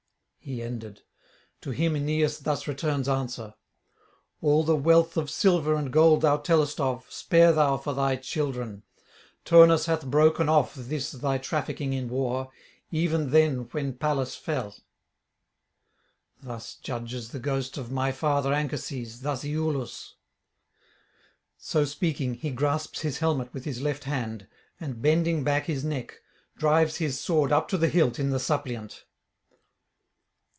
He 0.43 0.63
ended; 0.63 1.03
to 1.61 1.69
him 1.69 1.95
Aeneas 1.95 2.39
thus 2.39 2.67
returns 2.67 3.07
answer: 3.07 3.53
'All 4.41 4.63
the 4.63 4.75
wealth 4.75 5.15
of 5.15 5.29
silver 5.29 5.75
and 5.75 5.93
gold 5.93 6.21
thou 6.21 6.37
tellest 6.37 6.79
of, 6.81 7.05
spare 7.11 7.53
thou 7.53 7.77
for 7.77 7.93
thy 7.93 8.15
children. 8.15 8.81
Turnus 9.45 9.85
hath 9.85 10.03
broken 10.03 10.49
off 10.49 10.73
this 10.73 11.11
thy 11.11 11.37
trafficking 11.37 11.93
in 11.93 12.09
war, 12.09 12.51
even 12.89 13.29
then 13.29 13.69
when 13.71 13.93
Pallas 13.93 14.35
fell. 14.35 14.75
Thus 16.41 16.73
judges 16.73 17.29
the 17.29 17.39
ghost 17.39 17.77
of 17.77 17.91
my 17.91 18.11
father 18.11 18.51
Anchises, 18.51 19.21
thus 19.21 19.43
Iülus.' 19.43 20.13
So 21.55 21.85
speaking, 21.85 22.33
he 22.33 22.49
grasps 22.49 23.01
his 23.01 23.19
helmet 23.19 23.53
with 23.53 23.65
his 23.65 23.79
left 23.79 24.05
hand, 24.05 24.47
and, 24.79 25.03
bending 25.03 25.43
back 25.43 25.67
his 25.67 25.85
neck, 25.85 26.19
drives 26.57 26.95
his 26.97 27.23
[536 27.23 27.23
572]sword 27.23 27.57
up 27.57 27.67
to 27.69 27.77
the 27.77 27.89
hilt 27.89 28.17
in 28.17 28.31
the 28.31 28.39
suppliant. 28.39 29.05